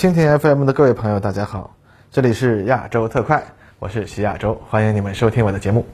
[0.00, 1.76] 蜻蜓 FM 的各位朋友，大家好，
[2.10, 3.44] 这里是亚洲特快，
[3.78, 5.84] 我是徐亚洲，欢迎你们收听我的节目。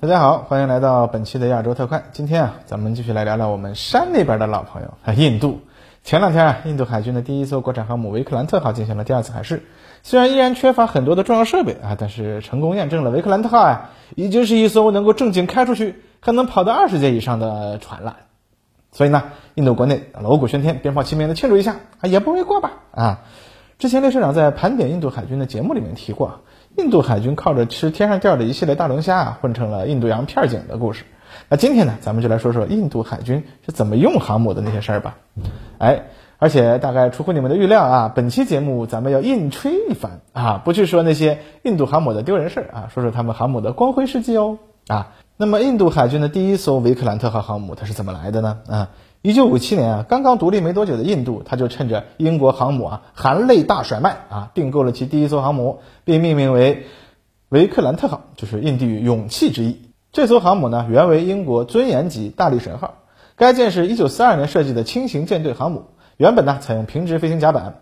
[0.00, 2.00] 大家好，欢迎来到本期的亚洲特快。
[2.12, 5.58] 今天啊，咱们继续来聊聊我们山那边的老朋友——印度。
[6.04, 9.62] 前两天啊，印度海军的第一艘国产航母“维克兰特号”进行了第二次海试。
[10.02, 18.16] 虽然依然缺乏很多的重要设备啊，但是成功验证了维克兰特号啊，已经是一艘能够正经开出去，还能跑到二十节以上的船了。
[18.92, 22.72] 所以呢，印度国内锣鼓喧天、鞭炮齐鸣的庆祝一下啊，也不为过吧？
[22.90, 23.20] 啊，
[23.78, 26.42] 之前列社长在盘点印度海军的节目里面提过，
[26.76, 31.04] 印度海军靠着吃天上掉的一系列大龙虾啊，混成了印度洋片警的故事。
[31.48, 35.16] 那今天呢，咱们就来说说印度海军是怎么用航母的那些事儿吧。
[35.78, 36.04] 哎。
[36.36, 45.14] 而且大概出乎你们的预料啊，本期节目咱们要硬吹一番啊，不去说那些印度航母的丢人事儿啊，说说他们航母的光辉事迹哦啊。
[45.38, 48.58] 那么印度海军的第一艘维克兰特号航母它是怎么来的呢？
[48.68, 48.90] 啊，
[49.22, 56.84] 一九五七年啊，刚刚独立没多久的印度，他就趁着英国航母啊含泪大甩卖啊，订购了其第一艘航母，并命名为
[57.48, 59.80] 维克兰特号，就是印地语勇气之意。
[60.14, 62.98] 这艘航母呢，原为英国尊严级大力神号，
[63.34, 65.86] 该舰是一九四二年设计的轻型舰队航母。
[66.16, 67.80] 原本呢，采用平直飞行甲板，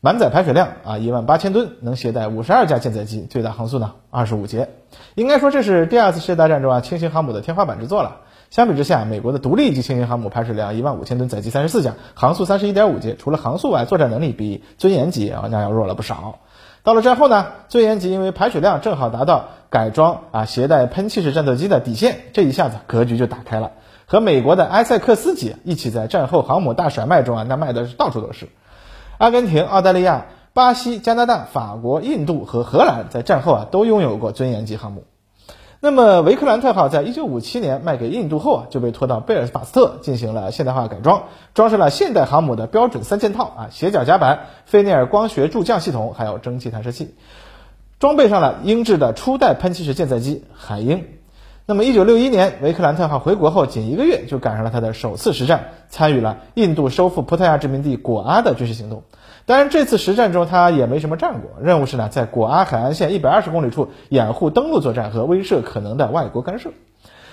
[0.00, 4.70] 满载排水量啊一万八千吨，能携带五十二架舰载机，最大航速呢二十五节。
[5.14, 8.22] 应该说这是第二次世界大战中啊轻型航母的天花板之作了。
[8.50, 16.38] 相比之下，美国的独立级轻型航母排水量一万五千吨，载机三十四架，航速三十一点五节，除了航速外，作战能力比尊严级啊那要弱了不少。
[16.82, 23.72] 到了战后呢，尊严级因为排水量正好达到改装啊携带喷气式战斗机的底线，这一下子格局就打开了。
[24.06, 28.48] 和美国的埃塞克斯级一起在战后航母大甩卖中啊，那卖的是到处都是。
[29.18, 35.04] 阿根廷、澳大利亚、巴西、加拿大、法国、印度和荷兰在战后啊都拥有过尊严级航母。
[35.80, 47.14] 那么维克兰特号在一九五七年卖给印度后啊，就被拖到贝尔法斯特进行了现代化改装，装上了现代航母的标准三件套啊，斜角甲板、菲涅尔光学助降系统，还有蒸汽弹射器，
[48.00, 51.04] 装备上了英制的初代喷气式舰载机海鹰。
[51.70, 59.02] 那么，一九六一年，维克兰特号回国后，仅一个月就赶上了他的首次实战，参与了印度收复葡萄牙殖民地果阿的军事行动。
[59.44, 66.70] 当然，这次实战中他也没什么战果，任务是呢，在果阿海岸线一百二十公里处掩护登陆作战和威慑可能的外国干涉。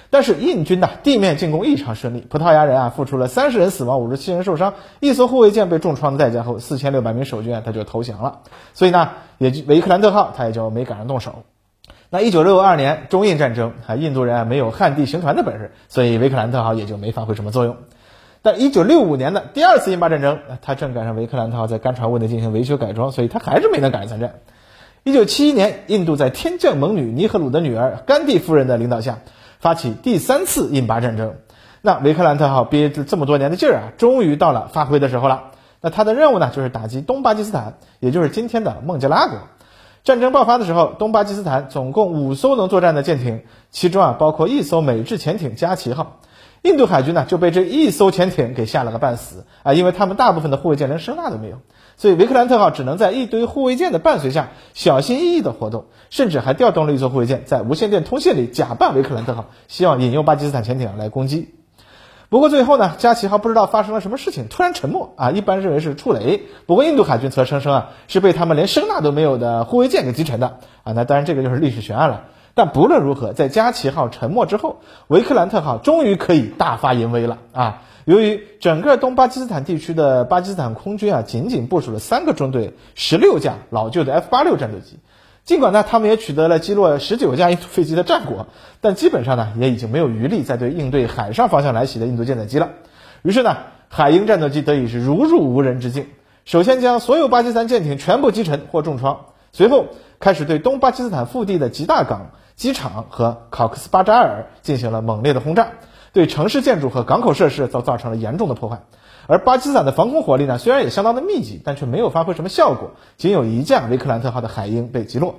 [0.09, 8.39] 但是印军呢，地面进攻异常顺利，葡萄牙人啊，付出了三十人死亡、五十七人受伤，一艘护卫舰被重创的代价后，四千六百名守军啊，他就投降了。
[8.73, 11.35] 所以呢，也就维克兰特号他也就没赶上动手。
[12.09, 17.77] 那一九六二年中印战争啊，印度人啊没有旱地行船的本事，所以维克兰特号也就没发挥什么作用。
[18.41, 24.35] 但一九六五年的第二次印巴战争，他正赶上维克兰特号在干船坞内进行维修改装，所以他还是没能赶上参战。
[25.03, 29.19] 一九七一年，印度在天降猛女尼赫鲁的女儿甘地夫人的领导下，
[29.59, 31.33] 发起第三次印巴战争。
[31.81, 35.51] 那维克兰特号憋着这么多年的劲儿啊，终于到了发挥的时候了。
[35.81, 39.37] 那他的任务呢，就是打击东巴基斯坦，也就是今天的孟加拉国。
[40.05, 46.19] 战争爆发的时候，东巴基斯坦总共五艘能作战的舰艇，其中啊包括一艘美制潜艇加奇号。
[46.61, 51.57] 印度海军呢就被这一艘潜艇给吓了个半死啊，因为他们大部分的护卫舰连声呐都没有，
[51.97, 61.55] 所以维克兰特号只能在一堆护卫舰的伴随下小心翼翼的活动，甚至还调动了一艘护卫舰在无线电通信里假扮维克兰特号，希望引诱巴基斯坦潜艇来攻击。
[62.29, 65.31] 不过最后呢，加奇号不知道发生了什么事情，突然沉没啊！
[65.31, 70.93] 一般认为是触雷，不过印度海军则声称啊，是被他们连声呐都没有的护卫舰给击沉的啊！
[70.93, 72.23] 那当然这个就是历史悬案了。
[72.55, 74.77] 但不论如何，在加奇号沉没之后，
[75.07, 77.81] 维克兰特号终于可以大发淫威了啊！
[78.05, 84.99] 由于整个东巴基斯坦地区的巴基斯坦空军啊，仅仅部署了三个中队，十六架老旧的 F 八六战斗机。
[85.45, 88.47] 尽管呢，他们也取得了击落十九架印度飞机的战果，
[88.81, 92.71] 但基本上呢，也已经没有余力再对应对海上方向来袭的印度舰载机了。
[93.21, 93.57] 于是呢，
[93.87, 96.07] 海鹰战斗机得以是如入无人之境，
[96.45, 99.85] 首先将所有巴基斯坦舰艇全部击沉或重创，随后
[100.19, 105.73] 开始对东巴基斯坦腹地的吉大港、机场和考克斯巴扎尔进行了猛烈的轰炸，
[106.11, 108.81] 对城市建筑和港口设施都造成了严重的破坏。
[109.27, 115.35] 而巴基斯坦的防空火力呢，虽然也相当的密集，但却没有发挥什么效果，仅有一架维克兰特号的海鹰被击落。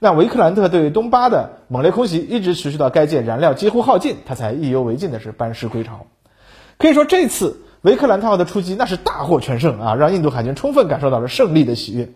[0.00, 6.06] 那维克兰特对于东巴的猛烈空袭一直持续到该舰燃料几乎耗尽，他才意犹未尽的是班师归朝。
[6.78, 12.08] 可以说这次维克兰特号的出击那是大获全胜啊，让印度海军充分感受到了胜利的喜悦。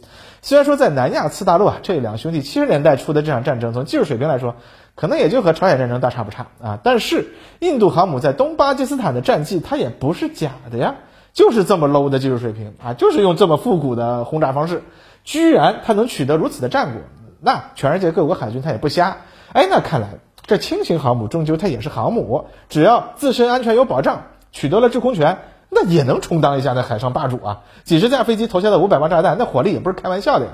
[0.43, 4.57] 虽然说在南亚次大陆啊，这两兄弟七十年代初的这场战争，从技术水平来说，
[4.97, 6.81] 可能也就和朝鲜战争大差不差啊。
[6.83, 7.29] 但是
[7.61, 10.97] 印度航母在东巴基斯坦的战绩，它也不是假的呀，
[11.33, 14.83] 就是这么 low 的技术水平啊，就是用这么复古的轰炸方式，
[15.23, 17.03] 居然它能取得如此的战果。
[17.41, 19.19] 那全世界各国海军它也不瞎。
[19.53, 20.09] 哎，那看来
[20.47, 25.39] 这轻型航母终究它也是航母，只要自身安全有保障，取得了制空权，
[25.69, 27.61] 那也能充当一下那海上霸主啊！
[27.85, 30.53] 几十架飞机投下的五百磅炸弹，那火力也不是开玩笑的呀。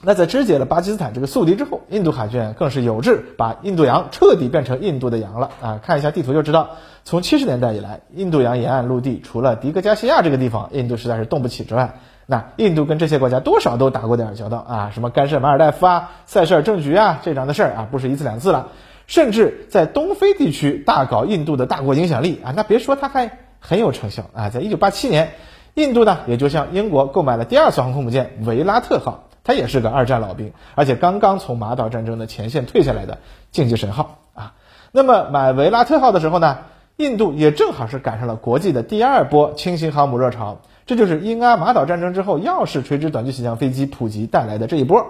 [0.00, 5.80] 那在肢解了巴基斯坦这个宿敌之后，印度海军更是有志把印度洋彻底变成印度的洋了啊！
[5.84, 6.70] 看一下地图就知道，
[7.02, 11.96] 从七十年代以来，印度洋沿岸陆地除了迪戈加西亚这个地方，印度实在是动不起之外，
[12.26, 18.68] 那印度跟这些国家多少都打过点交道啊，什么干涉马尔代夫啊、塞舌尔政局啊这样的事儿啊，不是一次两次了，
[19.08, 24.48] 甚至在东非地区大搞印度的大国影响力啊，那别说他还很有成效啊！
[24.48, 25.32] 在一九八七年，
[25.74, 29.24] 印度呢也就向英国购买了第二艘航空母舰维拉特号。
[29.48, 33.16] 他也是个二战老兵，而且刚刚从马岛战争的前线退下来的
[33.50, 34.52] 竞技神号啊。
[34.92, 36.58] 那么买维拉特号的时候呢，
[36.98, 45.06] 印度也正好是赶上了国际的第二波轻型航母热潮，这就是英阿马岛战争之后耀式垂直短距起降飞机普及带来的这一波。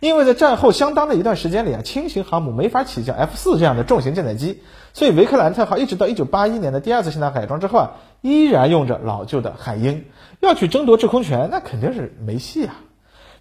[0.00, 4.60] 因为在战后相当的一段时间里啊，轻型航母没法起降 F 四这样的重型舰载机，
[4.92, 7.90] 所以维克兰特号一直到一九八一年的第二次现代改装之后啊，
[8.20, 10.04] 依然用着老旧的海鹰，
[10.40, 12.74] 要去争夺制空权，那肯定是没戏啊。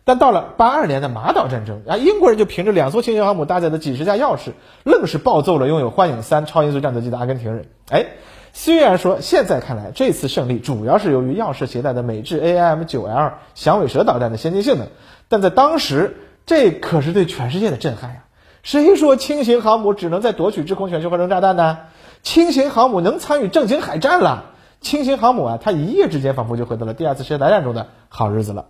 [0.04, 4.54] 但到了八二年的马岛战争啊，英国人就凭着两艘轻型航母搭载的几十架钥匙，
[4.84, 7.66] 愣是暴揍了拥有幻影三超音速战斗机的阿根廷人。
[7.90, 8.08] 哎，
[8.52, 14.88] 虽然说现在看来这次胜利主要是由于钥匙携带的美制 AIM 九 L 响尾蛇导弹的先进性能，
[15.28, 18.24] 但在当时这可是对全世界的震撼呀！
[18.64, 21.78] 谁说轻型航母只能在夺取制空权就会扔炸弹呢？
[22.24, 24.46] 轻型航母能参与正经海战了！
[24.82, 28.66] 轻型航母啊，它一夜之间仿佛就回到了第二次世界大战中的好日子了。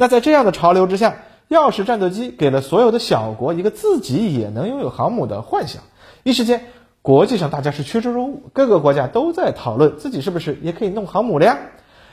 [0.00, 1.16] 那在这样的潮流之下，
[1.50, 5.82] 钥匙战斗机给了所有的小国一个自己也能拥有航母的幻想。
[6.22, 6.62] 一时间，
[7.02, 11.58] 国际上大家是趋之若鹜，各个国家都在讨论自己是不是也可以弄航母了呀？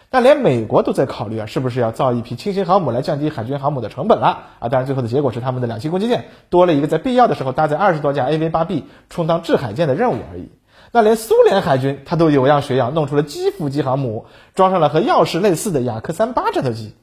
[0.10, 4.68] 但连美国都在考虑啊，是不是要造一批轻型航母来降低海军航母的成本了啊？
[4.68, 10.50] 当然，最后的结果是他们的两栖攻击舰多了一个在必要的时候搭载二十多架 AV-8B 充当制海舰的任务而已。
[10.92, 14.26] 那连苏联海军他都有样学样，弄出了基辅级航母，
[14.56, 16.94] 装上了和钥匙类似的雅克三八战斗机。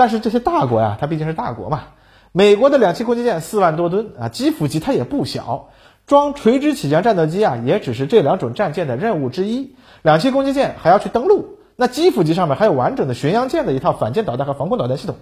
[0.00, 1.82] 但是这些大国呀，它毕竟是大国嘛。
[2.32, 5.68] 美国的两栖攻击舰四万多吨啊，基辅级它也不小，
[6.06, 9.76] 装垂直起降战斗机啊，也只是这两种战舰的任务之一。
[10.00, 15.16] 两栖攻击舰还要去登陆，那基辅级上面还有完整的巡洋舰的一套反舰导弹和防空导弹系统。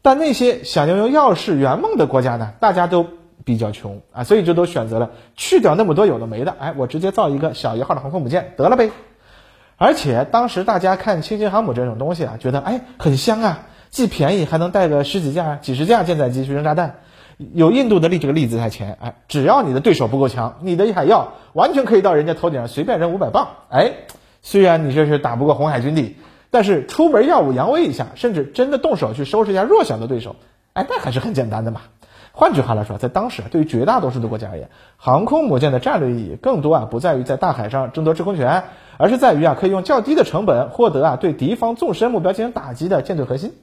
[0.00, 3.04] 但那些想拥有耀式圆梦的国家呢，大家都
[3.44, 8.92] 比较穷啊，所以就都选择了去掉那么多有的没的，哎，我直接造一个小一号的航空母舰得了呗。
[9.78, 16.96] 而且当时大家看轻型航母这种东西啊，觉得哎很香啊，既便宜还能带个十几架、几十架舰载机去扔炸弹。
[17.52, 23.48] 有印度的例这个例子在前，哎，只要你的对手不够强，你的海药完全可以到人家头顶上随便扔五百磅。
[23.68, 23.92] 哎，
[24.40, 26.16] 虽然你这是打不过红海军力，
[26.50, 30.36] 但是出门耀武扬威一下，甚至真的动手去收拾一下弱小的对手，
[30.72, 31.82] 哎，那还是很简单的嘛。
[32.38, 34.68] 换句话来说，在当时对于绝大多数的国家而言，
[34.98, 38.64] 航空母舰的战略意义更多啊，不在于在大海上争夺制空权，
[38.98, 43.54] 而是在于啊，可以用较低的成本获得啊对敌方纵深目标进行打击的舰队核心。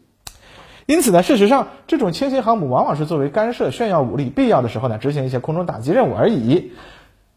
[0.88, 6.72] 因此呢，事实上，这种轻型航母往往是作为干涉、炫耀武力，必要的时候呢，执行一些空中打击任务而已。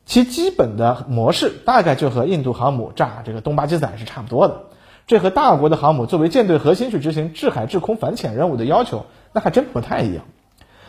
[0.06, 4.62] 其基本的模式大概就和印度航母炸这个东巴基斯坦是差不多的。
[5.06, 9.04] 这和大国的航母作为舰队核心去执行制海制空反潜任务的要求，
[9.34, 10.24] 那还真不太一样。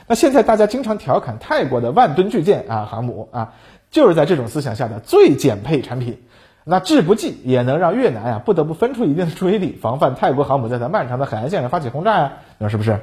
[0.08, 3.54] 那现在大家经常调侃泰国的万吨巨舰啊，航母啊，
[3.92, 6.24] 就是在这种思想下的最减配产品。
[6.64, 13.00] 那制不济也能让越南啊不得不分出一定的注意力，防范泰国航母在它漫长的海岸线上发起轰炸呀，你说是不是？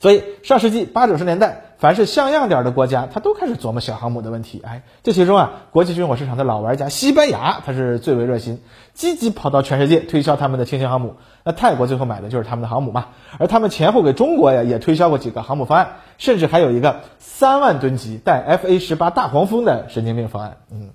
[0.00, 4.60] 所以上世纪八九十年代，凡是像样点的国家，他都开始琢磨小航母的问题。
[4.66, 8.60] 哎，这其中啊，国际军火市场的老玩家西班牙，它是最为热心，
[8.94, 11.14] 积极跑到全世界推销他们的轻型航母。
[11.44, 13.06] 那泰国最后买的就是他们的航母嘛，
[13.38, 20.56] 而他们前后给中国呀也推销过几个航母方案，甚至还有一个三万吨级带 F A 十八大黄蜂的神经病方案。
[20.72, 20.90] 嗯，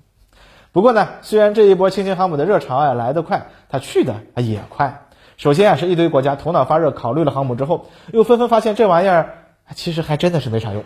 [0.72, 5.06] 不过呢，虽然这一波轻型航母的热潮啊来得快，它去的也快。
[5.38, 9.38] 首先啊，是一堆国家头脑发热，考虑了航母之后，又纷纷发现这玩意儿
[9.74, 10.84] 其实还真的是没啥用。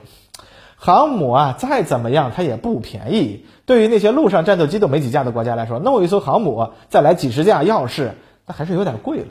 [0.76, 3.46] 航母啊，再怎么样它也不便宜。
[3.66, 8.12] 对于那些陆上战斗机都没几架的国家来说，弄一艘航母再来几十架要是，
[8.46, 9.26] 那还是有点贵了。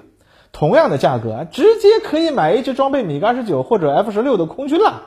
[0.51, 5.03] 同样的价格，直接可以买一支装备米格二十九或者 F 十六的空军了。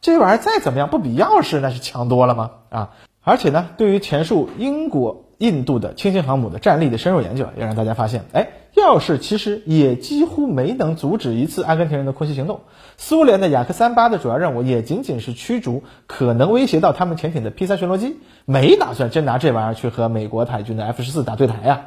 [0.00, 2.50] 这玩意儿再怎么样，不比钥匙那是强多了吗？
[2.70, 2.90] 啊！
[3.22, 8.48] 而且呢，对于前述英国、印度的轻型航母的战力的深入研究，也让大家发现，哎。
[8.74, 12.62] 钥匙其实也几乎没能阻止一次阿根廷人的空袭行动。
[12.96, 21.86] 苏联的雅克三八的主要任务也仅仅是驱逐可能威胁到他们潜艇的 P 三巡逻机，没打算真拿这玩意儿去和美国海军的 F 十四打对台呀。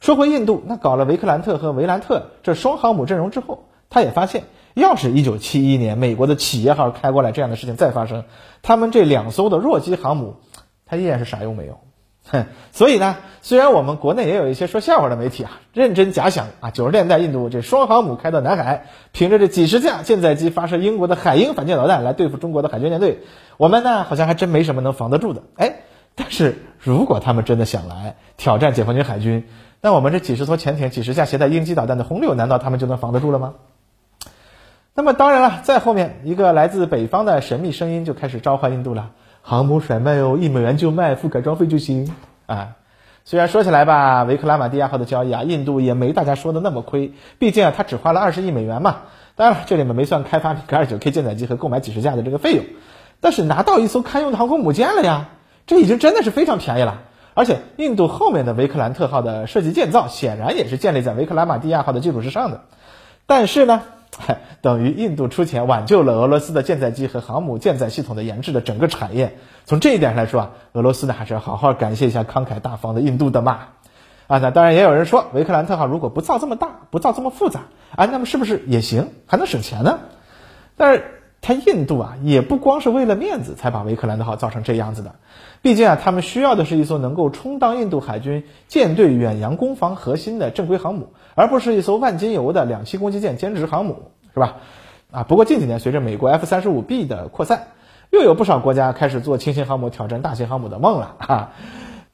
[0.00, 4.44] 说回印度，那搞了维克兰特和维兰特这双航母阵容之后，他也发现
[4.74, 8.24] 要是一九七一年美国的企业号开过来，这样的事情再发生，
[8.62, 10.36] 他们这两艘的弱鸡航母，
[10.86, 11.80] 它依然是啥用没有。
[12.30, 23.20] 哼， 所以呢，虽然我们国内也有一些说笑话的媒体啊，认真假想啊，九十年代印度这双航母开到南海，凭着这几十架舰载机发射英国的海鹰反舰导弹来对付中国的海军舰队，
[23.56, 25.42] 我们呢好像还真没什么能防得住的。
[25.56, 25.80] 哎，
[26.14, 29.48] 但是如果他们真的想来挑战解放军海军，
[29.80, 33.54] 那我们这几十艘潜艇、几十架携带鹰击导弹的轰六，难道他们就能防得住了吗？
[34.94, 39.12] 那么当然了，在后面一个来自北方的神秘声音就开始召唤印度了。
[39.48, 42.14] 航母甩卖哦，一美元就卖，付改装费就行
[42.44, 42.76] 啊。
[43.24, 48.96] 虽然说起来吧，维克拉玛蒂亚号的交易啊，印度也没大家说的那么亏，毕竟啊，他只花了二十亿美元嘛。
[49.36, 52.64] 当然了，这里面没算开发米格二九 K 舰载机和购买几十架的这个费用，
[53.20, 55.30] 但是拿到一艘堪用的航空母舰了呀，
[55.66, 57.00] 这已经真的是非常便宜了。
[57.32, 62.64] 而且，印度后面的维克兰特号的设计建造，显然也是建立在维克拉玛蒂亚号的基础之上的。
[63.24, 63.80] 但是呢？
[64.62, 69.36] 等于印度出钱挽救了俄罗斯的舰载机和航母舰载系统的研制的整个产业。
[69.64, 73.60] 从这一点上来说啊，俄罗斯呢还是要好好感谢一下慷慨大方的印度的嘛。
[74.26, 77.60] 啊，那当然也有人说，维克兰特号如果不造这么大，不造这么复杂，
[77.96, 80.00] 啊，那么是不是也行，还能省钱呢？
[80.76, 85.14] 但是他印度啊，也不光是为了面子才把维克兰特号造成这样子的。
[85.62, 94.56] 毕竟啊，他们需要的是一艘能够充当印度海军舰队远洋攻防核心的正规航母，而不是一艘万金油的两栖攻击舰兼职航母，是吧？
[95.10, 97.68] 啊，不过近几年随着美国 F 三十五 B 的扩散，
[98.10, 101.52] 又有不少国家开始做轻型航母挑战大型航母的梦了啊。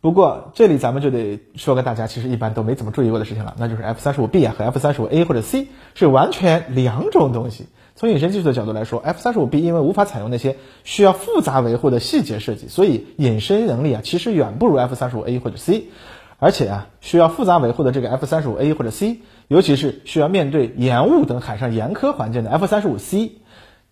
[0.01, 7.69] 不过这里咱们就得说个大家其实一般都没怎么注意过的事情了，那就是 F 三十五 B 啊和 F 三十五 A 或者 C 是完全两种东西。
[7.97, 15.85] 从隐身技术的角度来说，F 三十五 B 因为无法采用那些需要复杂维护的细节设计，所以隐身能力啊其实远不如 F 三十五 A 或者 C。
[16.41, 23.37] 而且啊，需要复杂维护的这个 F 三十五 A 或者 C，尤其是需要面对盐雾等海上严苛环境的 F 三十五 C，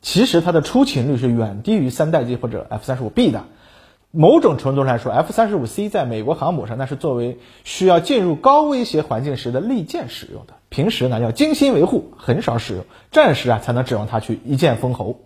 [0.03, 3.45] 其实它的出勤率是远低于三代机或者 F 三十五 B 的。
[4.15, 15.23] 某种程度上来说，F 三十五 C 在美国航母上那是作为需要进入高威胁环境时的利剑使用的，平时呢要精心维护，很少使用，战时啊才能指望它去一剑封喉。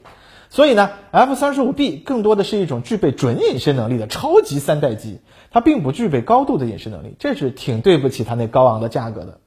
[0.50, 5.18] 所以呢，F 三十五 B 更多的是一种具备准隐身能力的超级三代机，
[5.50, 9.40] 它并不具备高度的隐身能力，这是挺对不起它那高昂的价格的。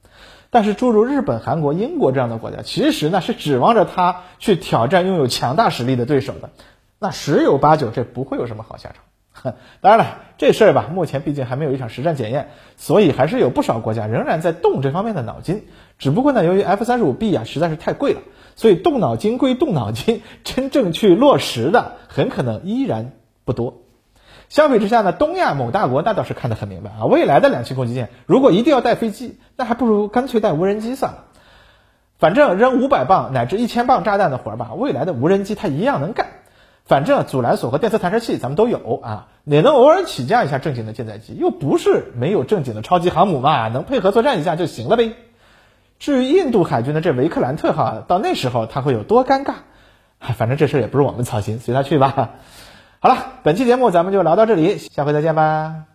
[0.50, 6.50] 但是诸如日本、韩国、英国这样的国家，其实呢是指望着它去挑战拥有强大实力的对手的，
[6.98, 8.96] 那十有八九这不会有什么好下场。
[9.80, 15.64] 当然了，这事儿吧，目前毕竟还没有一场实战检验，所以还是有不少国家仍然在动这方面的脑筋。
[15.98, 18.20] 只不过呢，由于 F 三十五 B 啊实在是太贵了，
[18.56, 23.12] 所以动脑筋归动脑筋， 真正去落实的很可能依然
[23.44, 23.82] 不多。
[24.48, 31.24] 相比之下呢，东亚某大国那倒是看得很明白啊，未来的两栖攻击舰如果一定要带飞机，那还不如干脆带无人机算了。
[32.18, 36.26] 反正扔五百磅乃至一千磅炸弹的活儿吧，未来的无人机它一样能干。
[36.90, 45.12] 反正阻拦索和电磁弹射器咱们都有啊，也能偶尔起降一下正经的舰载机，又不是没有正经的超级航母嘛，能配合作战一下就行了呗。
[46.00, 49.54] 至于印度海军的这维克兰特号，到那时候他会有多尴尬？
[50.36, 52.30] 反正这事也不是我们操心，随他去吧。
[52.98, 55.89] 好了，本期节目咱们就聊到这里，下回再见吧。